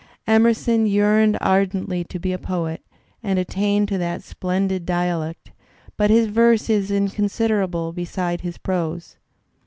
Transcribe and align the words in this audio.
Emerson 0.25 0.87
yearned 0.87 1.37
ardently 1.41 2.03
to 2.03 2.17
be 2.17 2.33
a 2.33 2.39
poet 2.39 2.81
and 3.21 3.37
attain 3.37 3.85
to 3.85 3.99
"that 3.99 4.23
splendid 4.23 4.83
dialect," 4.83 5.51
but 5.95 6.09
his 6.09 6.25
verse 6.25 6.71
is 6.71 6.89
inconsiderable 6.89 7.93
beside 7.93 8.41
his 8.41 8.57
prose. 8.57 9.17